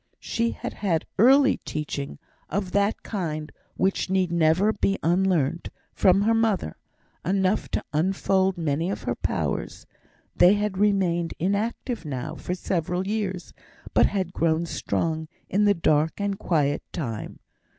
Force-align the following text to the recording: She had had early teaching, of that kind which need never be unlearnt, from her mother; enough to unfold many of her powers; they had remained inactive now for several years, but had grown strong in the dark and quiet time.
She 0.19 0.49
had 0.49 0.73
had 0.73 1.05
early 1.19 1.57
teaching, 1.57 2.17
of 2.49 2.71
that 2.71 3.03
kind 3.03 3.51
which 3.75 4.09
need 4.09 4.31
never 4.31 4.73
be 4.73 4.97
unlearnt, 5.03 5.69
from 5.93 6.23
her 6.23 6.33
mother; 6.33 6.75
enough 7.23 7.69
to 7.69 7.83
unfold 7.93 8.57
many 8.57 8.89
of 8.89 9.03
her 9.03 9.13
powers; 9.13 9.85
they 10.35 10.53
had 10.55 10.79
remained 10.79 11.35
inactive 11.37 12.03
now 12.03 12.33
for 12.33 12.55
several 12.55 13.05
years, 13.05 13.53
but 13.93 14.07
had 14.07 14.33
grown 14.33 14.65
strong 14.65 15.27
in 15.51 15.65
the 15.65 15.75
dark 15.75 16.19
and 16.19 16.39
quiet 16.39 16.81
time. 16.91 17.39